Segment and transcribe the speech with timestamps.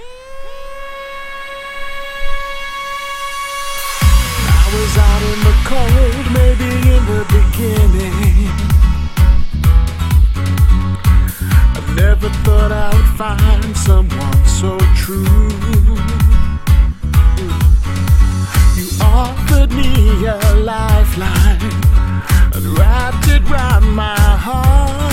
[0.00, 0.02] I
[4.74, 8.46] was out in the cold, maybe in the beginning.
[11.74, 15.96] I never thought I would find someone so true.
[18.76, 21.72] You offered me a lifeline
[22.54, 25.07] and wrapped it round my heart.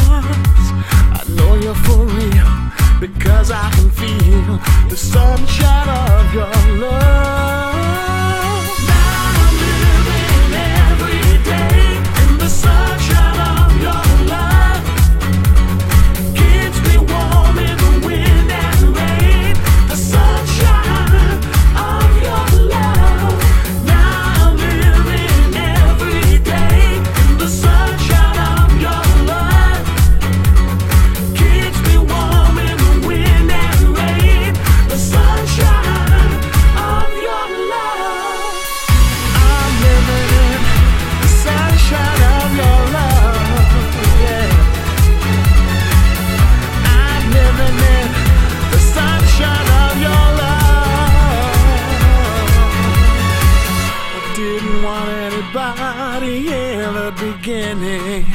[55.54, 58.26] Anybody in the beginning.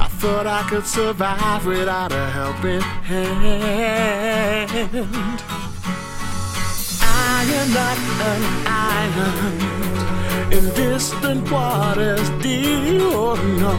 [0.00, 4.70] I thought I could survive without a helping hand.
[7.02, 7.98] I am not
[8.32, 9.62] an island
[10.52, 13.00] in distant waters deep.
[13.02, 13.74] Oh no,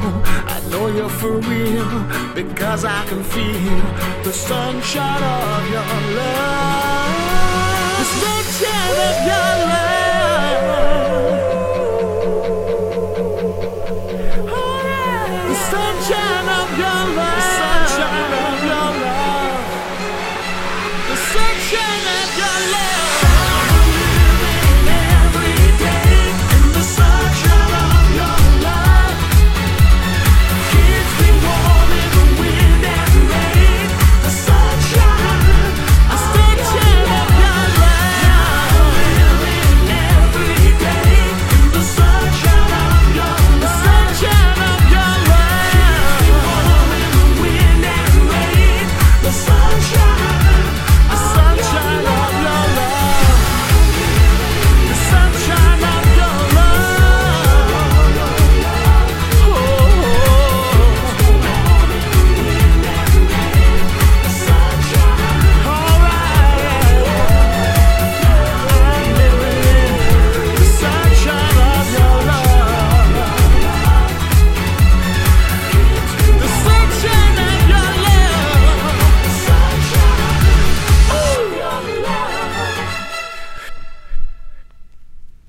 [0.48, 3.82] I know you're for real because I can feel.
[4.24, 6.69] The sunshine of your love.
[15.72, 16.29] Sunshine!